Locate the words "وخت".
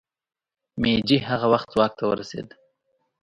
1.53-1.69